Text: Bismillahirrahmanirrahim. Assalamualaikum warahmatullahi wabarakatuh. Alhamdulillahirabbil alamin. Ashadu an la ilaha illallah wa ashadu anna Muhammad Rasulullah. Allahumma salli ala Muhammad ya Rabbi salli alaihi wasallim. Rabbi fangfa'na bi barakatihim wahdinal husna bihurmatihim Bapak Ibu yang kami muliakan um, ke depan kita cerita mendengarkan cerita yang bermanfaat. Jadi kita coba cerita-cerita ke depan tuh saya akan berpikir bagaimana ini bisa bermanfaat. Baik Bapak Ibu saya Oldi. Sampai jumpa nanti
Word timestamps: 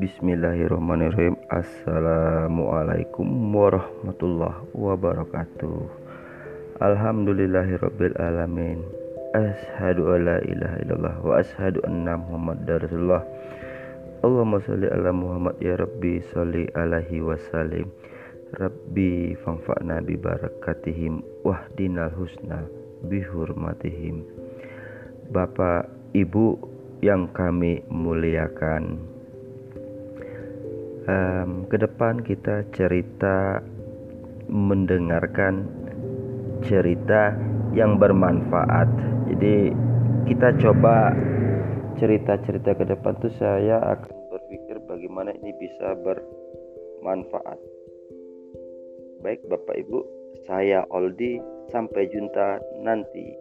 Bismillahirrahmanirrahim. 0.00 1.36
Assalamualaikum 1.52 3.28
warahmatullahi 3.52 4.64
wabarakatuh. 4.72 5.84
Alhamdulillahirabbil 6.80 8.16
alamin. 8.16 8.80
Ashadu 9.36 10.16
an 10.16 10.32
la 10.32 10.40
ilaha 10.48 10.76
illallah 10.80 11.16
wa 11.20 11.32
ashadu 11.44 11.84
anna 11.84 12.16
Muhammad 12.16 12.64
Rasulullah. 12.64 13.20
Allahumma 14.24 14.64
salli 14.64 14.88
ala 14.88 15.12
Muhammad 15.12 15.60
ya 15.60 15.76
Rabbi 15.76 16.24
salli 16.32 16.72
alaihi 16.72 17.20
wasallim. 17.20 17.92
Rabbi 18.56 19.36
fangfa'na 19.44 20.00
bi 20.00 20.16
barakatihim 20.16 21.20
wahdinal 21.44 22.16
husna 22.16 22.64
bihurmatihim 23.04 24.24
Bapak 25.28 25.88
Ibu 26.16 26.60
yang 27.04 27.28
kami 27.36 27.84
muliakan 27.92 29.11
um, 31.08 31.66
ke 31.66 31.76
depan 31.78 32.22
kita 32.22 32.66
cerita 32.74 33.62
mendengarkan 34.52 35.66
cerita 36.62 37.34
yang 37.72 37.96
bermanfaat. 37.98 38.88
Jadi 39.32 39.72
kita 40.28 40.54
coba 40.60 41.16
cerita-cerita 41.98 42.76
ke 42.76 42.84
depan 42.86 43.12
tuh 43.18 43.32
saya 43.40 43.80
akan 43.82 44.12
berpikir 44.30 44.76
bagaimana 44.86 45.34
ini 45.34 45.50
bisa 45.58 45.96
bermanfaat. 46.02 47.58
Baik 49.22 49.40
Bapak 49.46 49.76
Ibu 49.78 49.98
saya 50.46 50.86
Oldi. 50.90 51.40
Sampai 51.70 52.10
jumpa 52.10 52.60
nanti 52.84 53.32